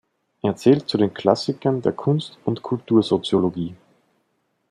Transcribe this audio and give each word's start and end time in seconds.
Er 0.41 0.55
zählt 0.55 0.89
zu 0.89 0.97
den 0.97 1.13
Klassikern 1.13 1.83
der 1.83 1.91
Kunst- 1.91 2.39
und 2.43 2.63
Kultursoziologie. 2.63 3.75